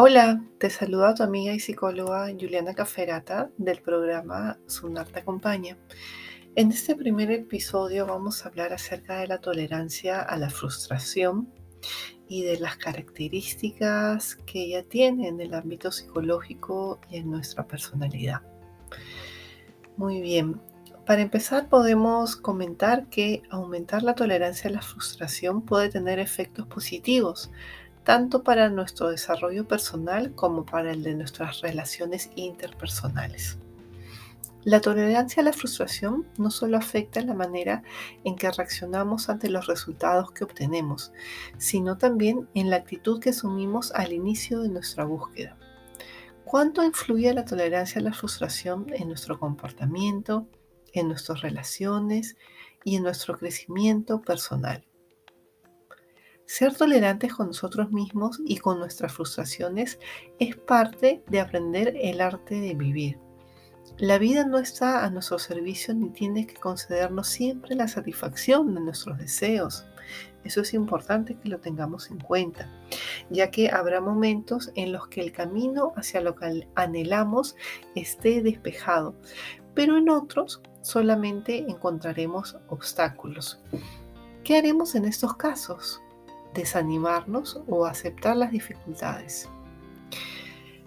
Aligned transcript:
Hola, 0.00 0.40
te 0.58 0.70
saluda 0.70 1.12
tu 1.12 1.24
amiga 1.24 1.52
y 1.52 1.58
psicóloga 1.58 2.28
Juliana 2.28 2.72
Caferata 2.72 3.50
del 3.56 3.82
programa 3.82 4.56
Sunar 4.68 5.08
te 5.08 5.18
acompaña. 5.18 5.76
En 6.54 6.70
este 6.70 6.94
primer 6.94 7.32
episodio 7.32 8.06
vamos 8.06 8.44
a 8.44 8.48
hablar 8.48 8.72
acerca 8.72 9.18
de 9.18 9.26
la 9.26 9.40
tolerancia 9.40 10.22
a 10.22 10.36
la 10.36 10.50
frustración 10.50 11.52
y 12.28 12.44
de 12.44 12.60
las 12.60 12.76
características 12.76 14.36
que 14.46 14.66
ella 14.66 14.84
tiene 14.84 15.26
en 15.26 15.40
el 15.40 15.52
ámbito 15.52 15.90
psicológico 15.90 17.00
y 17.10 17.16
en 17.16 17.32
nuestra 17.32 17.66
personalidad. 17.66 18.42
Muy 19.96 20.20
bien, 20.20 20.60
para 21.06 21.22
empezar 21.22 21.68
podemos 21.68 22.36
comentar 22.36 23.08
que 23.08 23.42
aumentar 23.50 24.04
la 24.04 24.14
tolerancia 24.14 24.70
a 24.70 24.74
la 24.74 24.82
frustración 24.82 25.62
puede 25.62 25.88
tener 25.88 26.20
efectos 26.20 26.68
positivos, 26.68 27.50
tanto 28.08 28.42
para 28.42 28.70
nuestro 28.70 29.10
desarrollo 29.10 29.68
personal 29.68 30.34
como 30.34 30.64
para 30.64 30.92
el 30.92 31.02
de 31.02 31.14
nuestras 31.14 31.60
relaciones 31.60 32.30
interpersonales. 32.36 33.58
La 34.64 34.80
tolerancia 34.80 35.42
a 35.42 35.44
la 35.44 35.52
frustración 35.52 36.26
no 36.38 36.50
solo 36.50 36.78
afecta 36.78 37.20
la 37.20 37.34
manera 37.34 37.82
en 38.24 38.34
que 38.36 38.50
reaccionamos 38.50 39.28
ante 39.28 39.50
los 39.50 39.66
resultados 39.66 40.32
que 40.32 40.44
obtenemos, 40.44 41.12
sino 41.58 41.98
también 41.98 42.48
en 42.54 42.70
la 42.70 42.76
actitud 42.76 43.20
que 43.20 43.28
asumimos 43.28 43.92
al 43.92 44.14
inicio 44.14 44.62
de 44.62 44.70
nuestra 44.70 45.04
búsqueda. 45.04 45.58
¿Cuánto 46.46 46.82
influye 46.82 47.34
la 47.34 47.44
tolerancia 47.44 48.00
a 48.00 48.04
la 48.04 48.14
frustración 48.14 48.86
en 48.88 49.08
nuestro 49.08 49.38
comportamiento, 49.38 50.48
en 50.94 51.08
nuestras 51.08 51.42
relaciones 51.42 52.38
y 52.84 52.96
en 52.96 53.02
nuestro 53.02 53.36
crecimiento 53.36 54.22
personal? 54.22 54.87
Ser 56.48 56.74
tolerantes 56.74 57.34
con 57.34 57.48
nosotros 57.48 57.92
mismos 57.92 58.40
y 58.44 58.56
con 58.56 58.80
nuestras 58.80 59.12
frustraciones 59.12 60.00
es 60.40 60.56
parte 60.56 61.22
de 61.28 61.40
aprender 61.40 61.94
el 62.00 62.20
arte 62.20 62.56
de 62.56 62.74
vivir 62.74 63.18
la 63.98 64.18
vida 64.18 64.44
no 64.44 64.58
está 64.58 65.04
a 65.04 65.10
nuestro 65.10 65.40
servicio 65.40 65.92
ni 65.92 66.10
tiene 66.10 66.46
que 66.46 66.54
concedernos 66.54 67.26
siempre 67.26 67.74
la 67.74 67.88
satisfacción 67.88 68.74
de 68.74 68.80
nuestros 68.80 69.18
deseos. 69.18 69.84
Eso 70.44 70.60
es 70.60 70.72
importante 70.72 71.36
que 71.36 71.48
lo 71.48 71.58
tengamos 71.58 72.10
en 72.10 72.20
cuenta, 72.20 72.70
ya 73.28 73.50
que 73.50 73.70
habrá 73.70 74.00
momentos 74.00 74.70
en 74.76 74.92
los 74.92 75.08
que 75.08 75.20
el 75.20 75.32
camino 75.32 75.92
hacia 75.96 76.20
lo 76.20 76.36
que 76.36 76.68
anhelamos 76.76 77.56
esté 77.96 78.40
despejado, 78.40 79.16
pero 79.74 79.96
en 79.96 80.08
otros 80.08 80.62
solamente 80.80 81.58
encontraremos 81.58 82.56
obstáculos. 82.68 83.60
¿Qué 84.44 84.56
haremos 84.56 84.94
en 84.94 85.06
estos 85.06 85.36
casos? 85.36 86.00
¿Desanimarnos 86.54 87.60
o 87.68 87.86
aceptar 87.86 88.36
las 88.36 88.50
dificultades? 88.50 89.48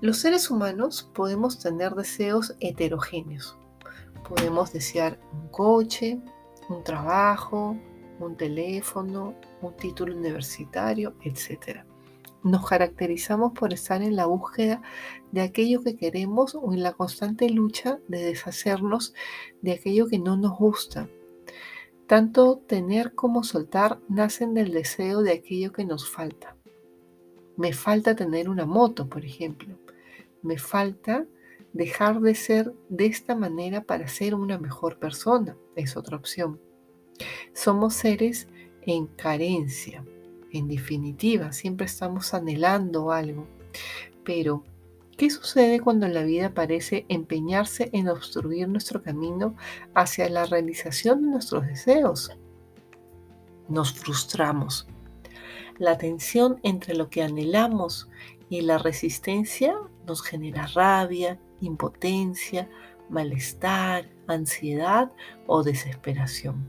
Los 0.00 0.18
seres 0.18 0.50
humanos 0.50 1.10
podemos 1.14 1.58
tener 1.58 1.94
deseos 1.94 2.54
heterogéneos. 2.60 3.56
Podemos 4.28 4.72
desear 4.72 5.18
un 5.32 5.48
coche, 5.48 6.20
un 6.68 6.84
trabajo, 6.84 7.76
un 8.20 8.36
teléfono, 8.36 9.34
un 9.62 9.74
título 9.76 10.14
universitario, 10.14 11.14
etc. 11.22 11.80
Nos 12.42 12.68
caracterizamos 12.68 13.52
por 13.52 13.72
estar 13.72 14.02
en 14.02 14.16
la 14.16 14.26
búsqueda 14.26 14.82
de 15.32 15.40
aquello 15.40 15.82
que 15.82 15.96
queremos 15.96 16.54
o 16.54 16.72
en 16.72 16.82
la 16.82 16.92
constante 16.92 17.48
lucha 17.48 17.98
de 18.08 18.22
deshacernos 18.22 19.14
de 19.62 19.72
aquello 19.72 20.06
que 20.08 20.18
no 20.18 20.36
nos 20.36 20.58
gusta. 20.58 21.08
Tanto 22.06 22.58
tener 22.58 23.14
como 23.14 23.42
soltar 23.42 23.98
nacen 24.08 24.54
del 24.54 24.72
deseo 24.72 25.22
de 25.22 25.32
aquello 25.32 25.72
que 25.72 25.84
nos 25.84 26.08
falta. 26.08 26.56
Me 27.56 27.72
falta 27.72 28.14
tener 28.14 28.48
una 28.48 28.66
moto, 28.66 29.08
por 29.08 29.24
ejemplo 29.24 29.76
me 30.46 30.58
falta 30.58 31.26
dejar 31.72 32.20
de 32.20 32.34
ser 32.34 32.72
de 32.88 33.06
esta 33.06 33.34
manera 33.34 33.82
para 33.82 34.08
ser 34.08 34.34
una 34.34 34.58
mejor 34.58 34.98
persona. 34.98 35.56
Es 35.74 35.96
otra 35.96 36.16
opción. 36.16 36.60
Somos 37.52 37.94
seres 37.94 38.48
en 38.82 39.06
carencia. 39.06 40.04
En 40.52 40.68
definitiva, 40.68 41.52
siempre 41.52 41.86
estamos 41.86 42.32
anhelando 42.32 43.10
algo. 43.10 43.46
Pero, 44.24 44.64
¿qué 45.16 45.30
sucede 45.30 45.80
cuando 45.80 46.08
la 46.08 46.22
vida 46.22 46.54
parece 46.54 47.06
empeñarse 47.08 47.90
en 47.92 48.08
obstruir 48.08 48.68
nuestro 48.68 49.02
camino 49.02 49.56
hacia 49.94 50.28
la 50.28 50.46
realización 50.46 51.22
de 51.22 51.28
nuestros 51.28 51.66
deseos? 51.66 52.30
Nos 53.68 53.92
frustramos. 53.92 54.86
La 55.78 55.98
tensión 55.98 56.58
entre 56.62 56.94
lo 56.94 57.10
que 57.10 57.22
anhelamos 57.22 58.08
y 58.48 58.62
la 58.62 58.78
resistencia 58.78 59.74
nos 60.06 60.22
genera 60.22 60.66
rabia, 60.68 61.38
impotencia, 61.60 62.68
malestar, 63.08 64.08
ansiedad 64.26 65.12
o 65.46 65.62
desesperación. 65.62 66.68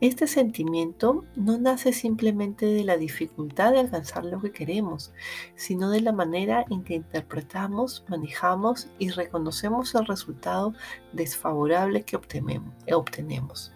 Este 0.00 0.26
sentimiento 0.26 1.26
no 1.36 1.58
nace 1.58 1.92
simplemente 1.92 2.64
de 2.64 2.84
la 2.84 2.96
dificultad 2.96 3.72
de 3.72 3.80
alcanzar 3.80 4.24
lo 4.24 4.40
que 4.40 4.50
queremos, 4.50 5.12
sino 5.56 5.90
de 5.90 6.00
la 6.00 6.12
manera 6.12 6.64
en 6.70 6.84
que 6.84 6.94
interpretamos, 6.94 8.06
manejamos 8.08 8.88
y 8.98 9.10
reconocemos 9.10 9.94
el 9.94 10.06
resultado 10.06 10.72
desfavorable 11.12 12.04
que 12.04 12.16
obtenemos. 12.16 13.72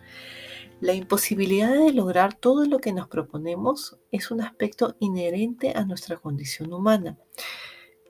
La 0.81 0.95
imposibilidad 0.95 1.75
de 1.75 1.93
lograr 1.93 2.33
todo 2.33 2.65
lo 2.65 2.79
que 2.79 2.95
nos 2.95 3.07
proponemos 3.09 3.99
es 4.11 4.31
un 4.31 4.41
aspecto 4.41 4.97
inherente 5.01 5.75
a 5.77 5.85
nuestra 5.85 6.17
condición 6.17 6.73
humana. 6.73 7.19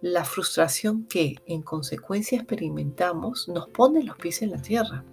La 0.01 0.25
frustración 0.25 1.07
que 1.07 1.37
en 1.47 1.63
consecuencia 1.63 2.39
experimentamos 2.39 3.49
nos 3.49 3.69
pone 3.71 4.05
los 4.05 4.17
pies 4.19 4.41
en 4.43 4.53
la 4.53 4.63
tierra. 4.63 5.05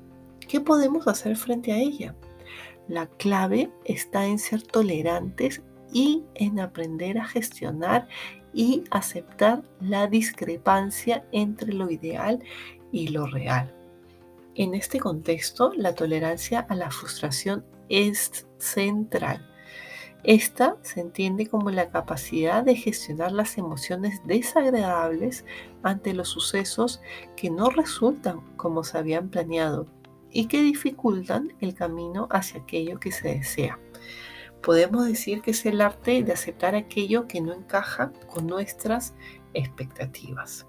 ¿Qué 0.48 0.62
podemos 0.62 1.08
hacer 1.08 1.36
frente 1.36 1.72
a 1.72 1.78
ella? 1.78 2.16
La 2.91 3.06
clave 3.07 3.72
está 3.85 4.25
en 4.25 4.38
ser 4.38 4.63
tolerantes 4.63 5.62
y 5.94 6.25
en 6.35 6.59
aprender 6.59 7.19
a 7.19 7.25
gestionar 7.25 8.09
y 8.53 8.84
aceptar 8.91 9.63
la 9.79 10.07
discrepancia 10.07 11.25
entre 11.31 11.72
lo 11.72 11.90
ideal 11.90 12.44
y 12.91 13.07
lo 13.07 13.28
real. 13.28 13.74
En 14.56 14.74
este 14.74 15.00
contexto, 15.00 15.72
la 15.74 15.96
tolerancia 15.96 16.59
a 16.68 16.75
la 16.75 16.91
frustración 16.91 17.63
es 17.88 18.46
central. 18.57 19.50
Esta 20.25 20.75
se 20.81 21.00
entiende 21.00 21.47
como 21.47 21.72
la 21.72 21.91
capacidad 21.91 22.62
de 22.62 22.75
gestionar 22.75 23.31
las 23.31 23.58
emociones 23.58 24.19
desagradables 24.25 25.46
ante 25.81 26.13
los 26.13 26.28
sucesos 26.28 27.00
que 27.38 27.50
no 27.50 27.69
resultan 27.69 28.41
como 28.58 28.84
se 28.84 28.97
habían 28.97 29.29
planeado 29.29 29.88
y 30.31 30.47
que 30.47 30.62
dificultan 30.62 31.53
el 31.59 31.74
camino 31.75 32.28
hacia 32.31 32.62
aquello 32.62 33.00
que 33.00 33.12
se 33.12 33.36
desea. 33.36 33.80
Podemos 34.62 35.08
decir 35.08 35.42
que 35.42 35.52
es 35.52 35.66
el 35.66 35.81
arte 35.81 36.24
de 36.24 36.34
aceptar 36.34 36.75
aquello 36.75 37.28
que 37.28 37.42
no 37.42 37.53
encaja 37.53 38.12
con 38.28 38.47
nuestras 38.47 39.16
expectativas. 39.53 40.68